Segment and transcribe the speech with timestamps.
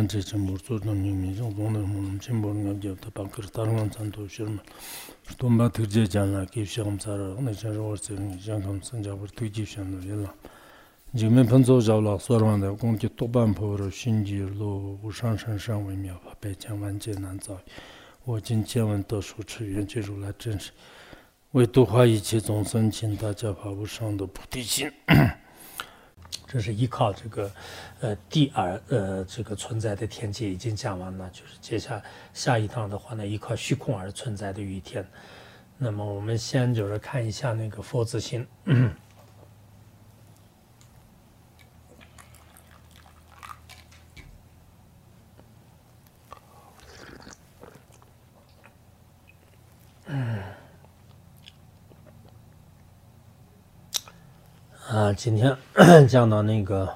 [0.00, 2.53] nyan che che mur tsu dhan nying mi zhong zhong dhan mu nam chen bor
[2.53, 4.61] ngab gyab ta pa kir tar ngan tsan to shir ma
[5.27, 8.61] shton ba tir je jan la kip shagam tsara ngana chan rawar tse ngi jan
[8.61, 10.33] kam san jabar tuk jib shan dhan yalla
[11.15, 13.89] jik men pan tso zhaw la suar wan da gong ki tok ban po ro
[13.89, 17.39] shin ji lo u shang shang shang wei miao pa pe chan wan je nan
[17.41, 17.59] zao
[18.25, 20.71] wo jin chen wan to shu chi yuan che ru la zhen shi
[21.53, 24.91] wei du hua yi qi zong san qin da jia pa wu shang de菩提心
[26.51, 27.51] 这是依靠这个，
[28.01, 32.03] 呃，地而呃这个存在的天气已经讲完了，就是接下
[32.33, 35.05] 下一趟的话呢，依靠虚空而存在的雨天。
[35.77, 38.45] 那么我们先就是看一下那个佛字心。
[54.91, 55.55] 啊，今天
[56.05, 56.93] 讲到那个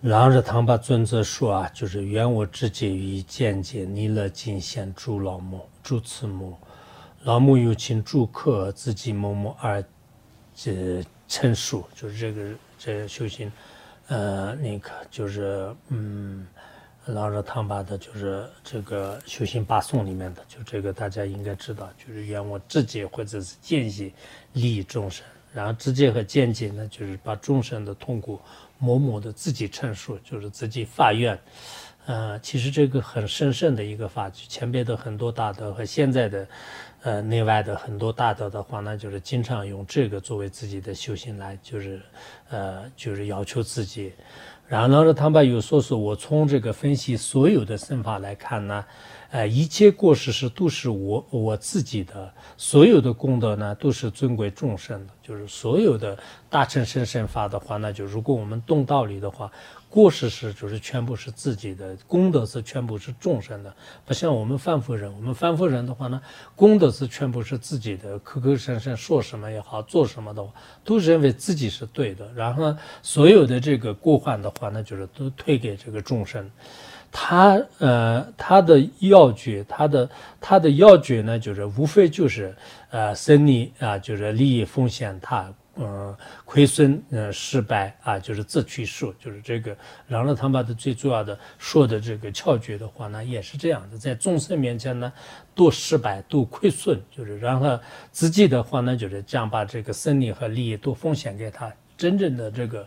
[0.00, 6.56] 朗日堂把尊者说啊，就是愿我直接于见解弥勒金贤诸老母诸慈母，
[7.22, 9.84] 老母有请诸客自己某某而
[10.52, 13.52] 这陈述，就是这个这修行，
[14.08, 16.44] 呃，那个就是嗯，
[17.06, 24.12] 朗日堂把的就是这个修行八颂里面的，就这个大家应该知道，就是愿我自己或者是见解
[24.54, 25.24] 利益众生。
[25.52, 28.40] 然后直接和间接呢，就是把众生的痛苦
[28.78, 31.38] 默默的自己陈述，就是自己发愿。
[32.06, 36.48] 呃，其实这个很神圣的一个法句，前边的很多大德和现在的，
[37.02, 42.00] 呃，内外的很多大德的话呢，就是经常用这个作为自己的修行来，就是，
[42.50, 44.12] 呃，就是要求自己。
[44.72, 48.82] 然后呢，他们有说是，我从这个分析所有的身法来看呢。
[49.30, 56.18] 呃，一切过失是都是我我自己的，所有的功德呢都是尊贵众生的，就是所有的
[56.50, 59.50] 大乘圣身法的话，那就如果我们懂道理的话，
[59.92, 63.76] 过失是就是全部是自己的，功德是全部是众生的，
[64.06, 66.18] 不像我们凡夫人，我们凡夫人的话呢，
[66.56, 70.50] 功德是全部是自己的，口口声声说什么也好，做什么的话，
[70.82, 76.50] 都认为自己是对的，然后呢，所有的这个过患的话，那就是都推给这个众生。
[77.14, 80.08] 他呃，他的要诀，他的
[80.40, 82.56] 他的要诀呢，就是无非就是
[82.88, 89.76] 呃，生利啊，就是利益风险，他呃亏损呃失败啊，就是自取数，就是这个。
[90.06, 95.12] 然后他把的最主要的说的这个窍诀的话呢，也是这样的，在众生面前呢，
[95.54, 97.80] 多失败，多亏损，就是让他
[98.10, 102.86] 自己的话呢，就是这样把这个生利和利益都奉献给他，真正的这个。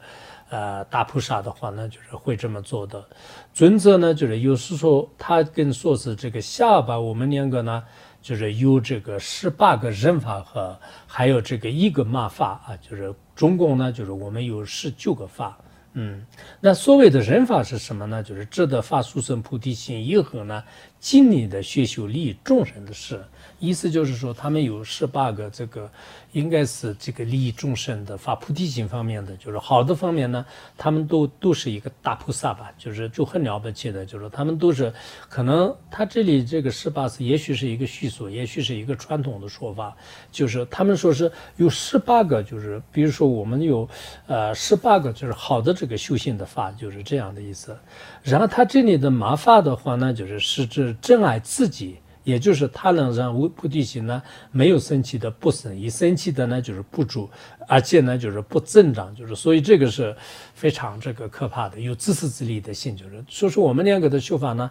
[0.51, 3.03] 呃，大菩萨的话呢，就是会这么做的。
[3.51, 7.83] 尊者呢，就是有时说他跟说是这个下巴，我们两个呢，
[8.25, 10.75] 就是有这个十八个人法和
[11.05, 15.55] 还有这个一个马法啊，就是总共呢，就是我们有十九个法。
[15.93, 16.25] 嗯，
[16.59, 18.23] 那所谓的人法是什么呢？
[18.23, 20.63] 就是值得法速生菩提心以后呢，
[21.05, 23.23] 尽力的学修利益众生的事。
[23.59, 25.89] 意思就是说，他们有十八个这个，
[26.33, 30.45] 应该是这个利益众生的发菩提心方面的，就是好的方面呢，
[30.77, 34.91] 他们都都是一个大菩萨吧，就是就很了不起的，就是他们都是
[35.29, 39.95] 可能他这里这个十八是也许是一个叙述，也许是一个传统的说法，
[40.31, 43.87] 就是他们说是有十八个，就是比如说我们有
[44.27, 47.77] 呃十八个就是好的这个修行的法，就是这样的意思。
[48.21, 51.97] 然后他这里的麻发的话呢，就是是指真爱自己。
[52.23, 54.19] 也就是他能让无菩提心呢
[54.51, 57.29] 没有生气的不生，一生气的呢就是不足，
[57.67, 60.15] 而且呢就是不增长，就是所以这个是
[60.55, 64.67] 非常这个可怕的，有自私自利的心，就是所以说我们两个的修法呢，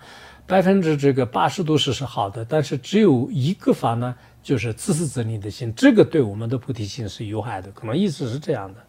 [0.48, 4.12] 百分之这个八十都是是好的，但是只有一个法呢。
[4.44, 7.70] 就是自私自利的心，这个对我们的菩提心是有害的。
[7.72, 8.80] 可能意思是这样的。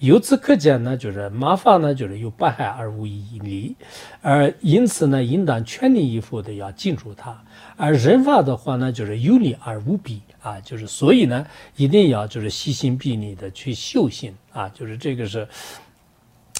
[0.00, 3.76] 由此可见呢，就是麻法呢，就是有百害而无一利，
[4.20, 7.40] 而因此呢，应当全力以赴的要进入它。
[7.76, 11.46] 而人法的话呢，就是有利而无弊啊，就是所以呢，
[11.76, 15.46] 一定要就是细心必力的去修行啊，就是这个是。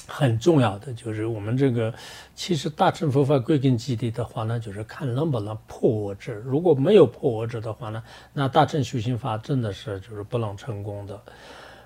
[0.07, 1.93] 很重要的就是我们这个，
[2.35, 6.41] 其实大乘佛法归根结底的话呢，就是看能不能破我执。
[6.45, 8.03] 如果没有破我执的话呢，
[8.33, 11.21] 那大乘修行法真的是就是不能成功的。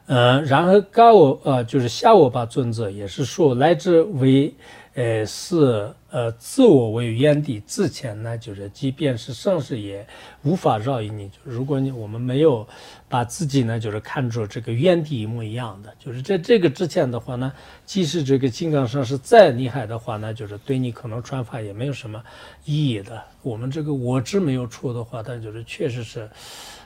[0.07, 4.53] 嗯，然后高我呃就是下我把尊者也是说，来自为。
[4.99, 10.05] 呃，是呃，自我为原地之前呢，就是即便是上师也
[10.43, 11.31] 无法绕引你。
[11.41, 12.67] 如果你我们没有
[13.07, 17.53] 把自己呢，就是看作这个原地一模一样的，就是在这个之前的话呢，
[17.85, 22.21] 即使这个金刚上是再厉害的话呢，就是对你可能传法也没有什么
[22.65, 23.23] 意义的。
[23.41, 26.29] 我们这个我执没有出的话，但就是确实是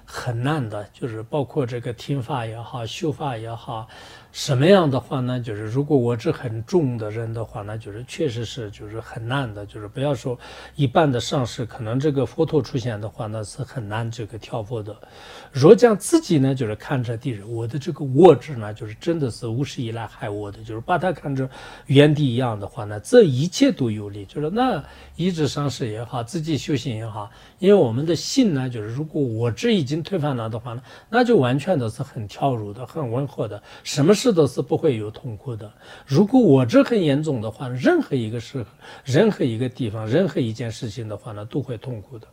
[0.05, 3.87] 很难的，就是包括这个听法也好，修法也好。
[4.33, 5.39] 什么样的话呢？
[5.39, 10.37] 就是如果我执很重的人的话呢，就是确实是就是很难的，就是不要说
[10.75, 14.95] 一般的上师，可能这个佛陀出现的话呢是很难这个跳佛的。
[15.51, 21.47] 若将自己呢就是看着敌人，我的这个我执呢就是真的是无始以来害我的，就是把他看着
[21.85, 24.25] 原地一样的话呢，这一切都有利。
[24.25, 24.83] 就是那
[25.15, 27.29] 一直上师也好，自己修行也好，
[27.59, 34.29] 因为我们的心呢，就是如果我执已经推翻了的话呢，那就完全的是很跳入的，很温和的，什么事。
[34.29, 35.69] 这都是不会有痛苦的。
[36.05, 38.65] 如果我这很严重的话，任何一个事、
[39.03, 42.27] 任何一个地方、任何一件事情的话呢，都会痛苦的。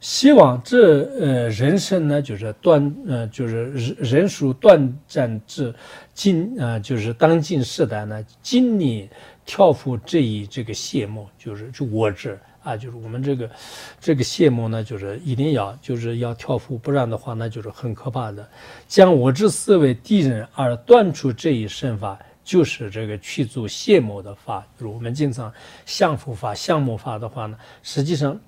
[0.00, 5.74] 希望这呃人生呢，就是短呃，就是人人属短暂至
[6.14, 9.06] 今啊，就是当今时代呢，今年
[9.44, 12.38] 跳赴这一这个谢幕，就是就我这。
[12.68, 13.50] 啊，就是我们这个，
[13.98, 18.46] 这个谢幕呢，就是一定要，就是要跳符，不然的话，那就是很可怕的。
[18.86, 24.66] 将我之思为敌人而断除这一身法，就是这个去做谢幕的法。
[24.78, 25.50] 就是我们经常
[25.86, 28.38] 相伏法、相目法的话呢，实际上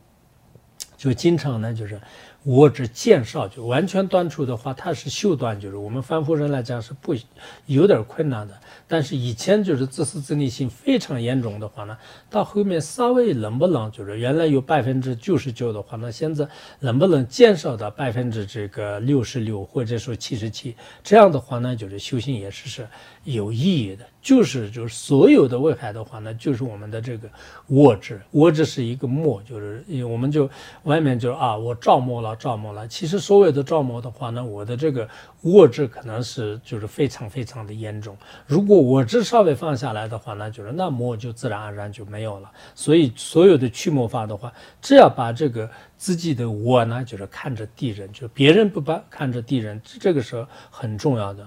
[0.99, 1.99] 就经常呢，就是
[2.43, 7.15] 我只减少，就完全断除的话，它是修断，就是我们凡夫人来讲是不
[7.67, 8.55] 有点困难的。
[8.89, 11.97] 但是以前就是自私自利心非常严重的话呢，
[12.29, 16.49] 到后面稍微能不能就是原来有百分之九十九的话，那现在
[16.81, 20.75] 能不能减少到百分之这个六十六或者说七十七？
[21.05, 22.89] 这样的话呢，就是修行也是是
[23.25, 24.05] 有意义的。
[24.23, 27.29] 就是就是所有的危害的话呢，就是我们的这个
[27.67, 30.49] 我执，我执是一个魔，就是我们就
[30.85, 32.87] 外面就啊，我照魔了，照魔了。
[32.87, 35.09] 其实所有的照魔的话呢，我的这个
[35.41, 38.17] 我执可能是就是非常非常的严重。
[38.47, 42.51] 如果我执稍微放下来的话，呢就是那魔就自然而然就没有了。
[42.75, 44.53] 所以所有的驱魔法的话，
[44.83, 45.71] 只要把这个。
[46.01, 51.47] 自己的我呢，就是看着敌人，就别人不把看着敌人，这个时候很重要的。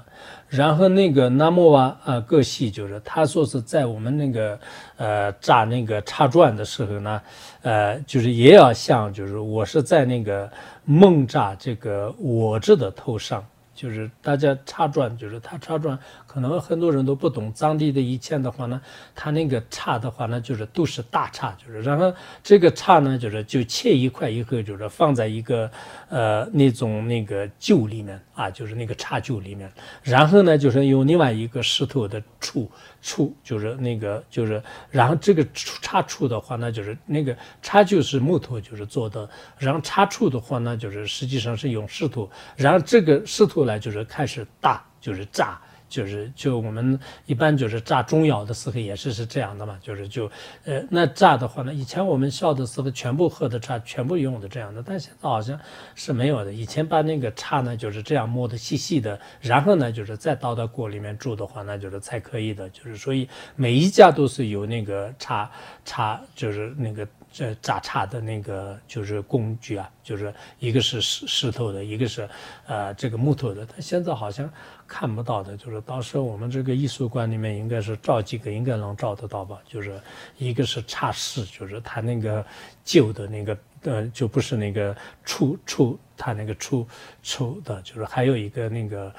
[0.55, 4.59] 然后那个南摩瓦啊，个系就是他说是在我们那个
[4.97, 7.21] 呃炸那个插转的时候呢，
[7.63, 10.47] 呃，就是也要像，就是我是在那个
[10.85, 13.43] 梦炸这个我这的头上。
[13.75, 15.97] 就是大家插砖，就是他插砖，
[16.27, 18.79] 可能很多人都不懂藏地的一切的话呢，
[19.15, 25.69] 他那个插的话呢，就是都是大插，就是然后这个插呢，就是就切一块以后，就是放在一个
[26.09, 29.71] 呃那种那个臼里面啊，就是那个插臼里面，
[30.01, 32.69] 然后呢，就是用另外一个石头的处
[33.01, 34.61] 处就是那个就是，
[34.91, 45.59] 然后这个插处的话，那就是那个插就是木头就是做的，然后插处的话，呢就是实际上是用石头，然后这个石头呢就是开始大，就是炸。
[45.93, 50.25] 就是就我们一般就是炸中药的时候也是是这样的嘛，就是就
[50.65, 55.59] 呃那炸的话呢，以前我们小的时候全部喝的茶全部用的这样的，但现在好像
[55.93, 56.51] 是没有的。
[56.51, 62.67] 以前把那个茶呢就是这样磨的细细的，然后呢就是再倒到锅里面煮的话，那就是才可以的。
[62.71, 65.51] 就是所以每一家都是有那个茶
[65.85, 67.07] 茶就是那个。
[67.33, 72.29] 这扎茶的那个就是工具啊，就是一个是石石头的，一个是
[72.67, 73.65] 呃这个木头的。
[73.65, 74.47] 他现在好像
[74.87, 79.59] 看不到的，就是当时我们这个艺术馆里面应该是照几个，应该能照得到吧？
[79.67, 79.99] 就是
[80.37, 82.45] 一个是茶室，就是他那个
[82.85, 84.95] 旧的那个呃，就不是那个
[85.25, 86.87] 出出他那个出
[87.23, 89.11] 出的，就是还有一个那个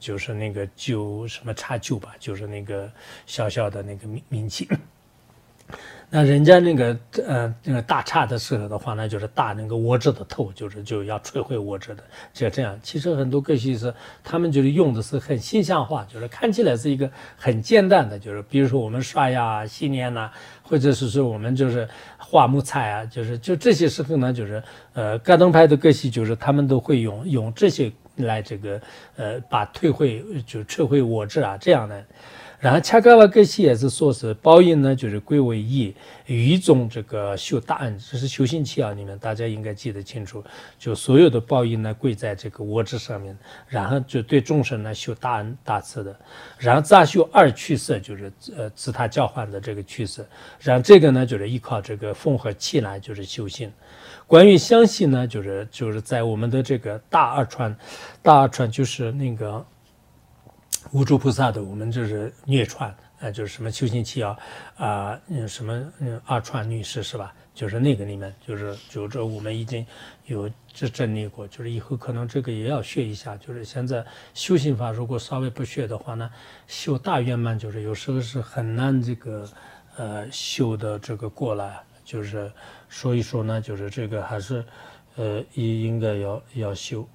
[0.00, 2.90] 就是那个旧什么茶旧吧，就是那个
[3.26, 4.68] 小小的那个名名器。
[6.12, 12.02] 那人家那个呃那个大叉的时候的话呢，就是大那个握指的头，就是就要摧毁握指的，
[12.32, 12.76] 就这样。
[12.82, 20.28] 其实很多歌戏是他们就是用的是很形象化，就是看起来是一个很简单的，就是比如说我们刷牙、洗脸呐，
[20.64, 21.88] 或者是说我们就是
[22.18, 24.60] 画木材啊，就是就这些时候呢，就是
[24.94, 28.80] 呃戈登派的歌戏就是他们都会用用这些来这个
[29.14, 32.04] 呃把退回就摧毁握指啊这样的。
[32.60, 35.94] 然后恰格瓦格西也是说是报应呢，就是归为一
[36.26, 40.44] 一种这个修大恩，这是修行期啊，你们大家应该记得清楚。
[40.78, 43.34] 就所有的报应呢，归在这个我执上面，
[43.66, 46.14] 然后就对众生呢修大恩大慈的。
[46.58, 50.22] 然后再修二趋势，就是呃自他交换的这个趋势。
[50.60, 53.72] 然后这个呢，就是依靠这个风和气来就是修行。
[54.26, 57.74] 关于相信呢，就是就是在我们的这个大二传，
[58.20, 59.64] 大二传就是那个。
[60.92, 64.38] 无诸菩萨的，我们就是虐串，呃，就是什么修行期啊，
[64.76, 67.34] 啊，嗯，什么嗯二串女士是吧？
[67.54, 69.84] 就是那个里面，就是就这我们已经
[70.26, 73.36] 有这整理过，就是以后可能这个也要学一下。
[73.36, 76.30] 就是现在修行法如果稍微不学的话呢，
[76.66, 79.48] 修大圆满就是有时候是很难这个
[79.96, 81.78] 呃修的这个过来。
[82.02, 82.50] 就是
[82.88, 84.64] 所以说呢，就是这个还是
[85.16, 87.06] 呃应应该要要修。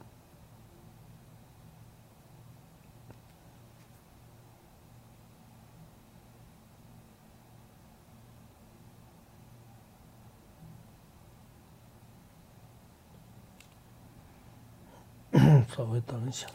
[15.75, 16.47] 稍微等一下。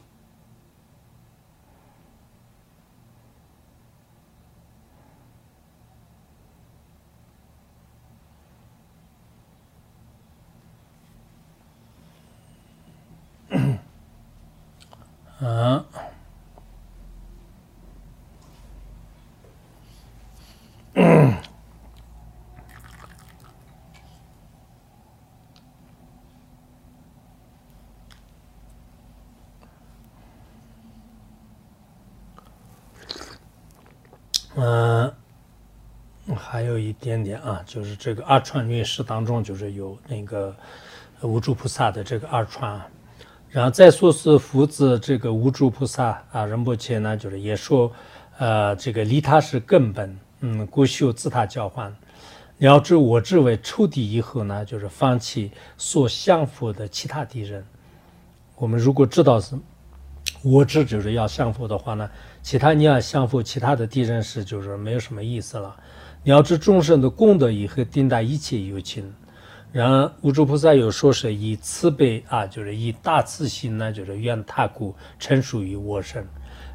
[36.50, 40.52] 还有一点点啊，就是这个二传律师当中，就是有那个
[41.22, 42.82] 无著菩萨的这个二传，
[43.50, 47.92] 然后再说是福子这个无著菩萨啊，仁波切呢，就是也说，
[48.38, 51.94] 呃，这个利他是根本，嗯，故修自他交换，
[52.58, 57.64] 了知我知为仇敌以后呢，就是放弃所相符的其他敌人。
[58.56, 59.56] 我们如果知道是
[60.42, 62.10] 我知就是要相符的话呢？
[62.42, 65.76] 其他你要相负其他的敌人时，就是没有什么意思了。
[66.22, 69.10] 你要知众生的功德以后，定大一切有情。
[69.72, 76.26] 然后无著菩萨有说是以慈悲啊，就是以大慈心呢，就是愿他故成熟于我身。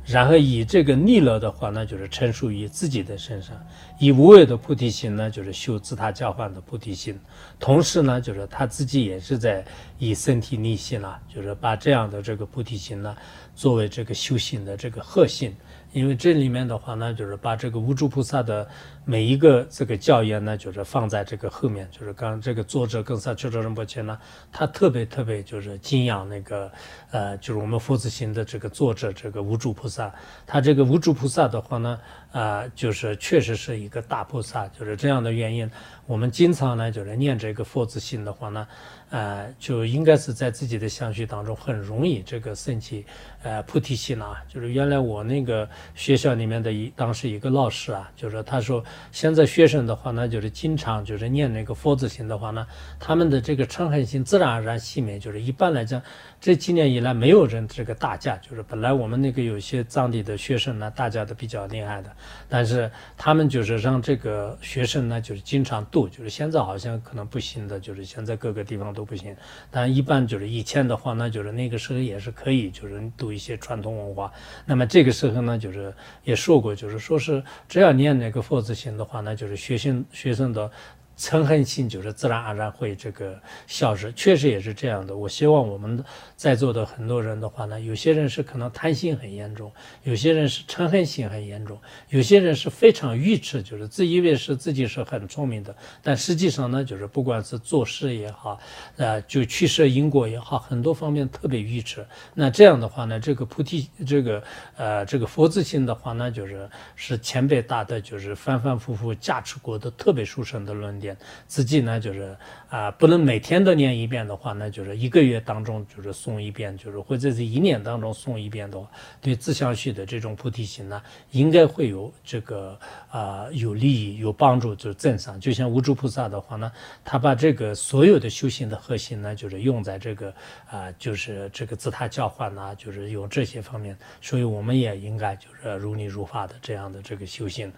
[0.05, 3.55] 然后以这个逆乐的话呢，就是成熟于自己的身上。
[3.99, 7.19] 以无为的菩提心呢，就是修自他交换的菩提心。
[7.59, 9.65] 同时呢，就是他自己也是在
[9.99, 13.15] 以身体逆心了，就是把这样的这个菩提心呢。
[13.55, 15.55] 作为这个修行的这个核心，
[15.95, 18.67] 因为这里面的话呢，就是把这个无著菩萨的
[19.05, 21.87] 每一个这个教言呢，就是放在这个后面。
[21.89, 24.19] 就是刚这个作者跟萨丘哲仁波切呢，
[24.51, 26.69] 他特别特别就是敬仰那个
[27.11, 30.13] 呃，就是我们佛子行的这个作者这个无著菩萨。
[30.45, 31.97] 他这个无著菩萨的话呢，
[32.33, 35.71] 啊，就是确实是一个大菩萨，就是这样的原因。
[36.07, 38.67] 我们经常呢，就是念这个佛子行的话呢。
[39.12, 43.05] 呃，就应该是在自己的相续当中很容易这个升起
[43.43, 44.43] 呃菩提心啊。
[44.50, 52.65] 就是原来我那个学校里面的一当时一个老师啊，就是他说现在学生的话呢，就是经常就是念那个佛字心的话呢，
[53.00, 55.19] 他们的这个嗔恨心自然而然熄灭。
[55.19, 56.01] 就是一般来讲，
[56.41, 62.12] 这几年以来没有人这个打架，就是本来我们那个有些藏地的学生呢，打架的比较厉害的，
[62.50, 68.94] 但是他们就是让这个学生呢，就是经常度，就是现在好像可能不行的，就是现在各个地方。
[68.95, 69.35] 都不行，
[69.69, 74.31] 但一般就是以前的话那，就是那个时候也是可以，就是读一些传统文化。
[74.65, 80.71] 那么这个时候呢，就是也说过，就是说是只要念那个佛字行的话那，就是学生学生的。
[81.17, 85.15] 嗔恨心就是自然而然会这个消失，确实也是这样的。
[85.15, 86.03] 我希望我们
[86.36, 89.72] 在座的很多人的话呢，有些人是可能贪心很严重，
[90.03, 91.79] 有些人是嗔恨心很严重，
[92.10, 98.60] 有些人是非常愚痴，就是自以为是自己是很聪明的，但实际上呢，就是不管是做事也好，
[98.98, 102.05] 呃，就去设因果也好，很多方面特别愚痴。
[102.34, 104.43] 那这样的话呢，这个菩提这个
[104.75, 111.04] 呃这个佛字心的话呢，就是是前辈大德就是反反复复加持过的特别殊胜的论点。
[111.47, 112.38] 自己呢，就是
[112.69, 118.88] 啊，不能每天都念一遍的话，那就是一个月当中就是诵一遍，就是或者是一年当中诵一遍的话，
[119.19, 125.39] 对自相续的这种菩提心呢，应该会有这个啊有利益、有帮助，就是增上。
[125.39, 126.71] 就像无著菩萨的话呢，
[127.03, 130.33] 他把这个所有的修行的核心呢，就是用在这个
[130.69, 133.97] 啊，就是这个自他交换呐，就是用这些方面。
[134.21, 137.71] 所以我们也应该就是如理如法的这样的这个修行。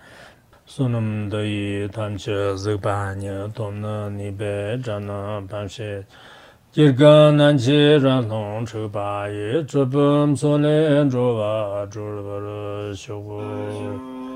[0.67, 6.03] sunam dayi tamche zikpaanyi tomna nipe chana pamshe
[6.73, 14.26] jirga nanchi ranlong chikpaayi chupam sole chova chulbar shogu